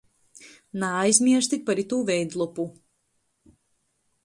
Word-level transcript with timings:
Naaizmierstit 0.83 1.67
par 1.67 1.83
itū 1.83 2.01
veidlopu. 2.09 2.69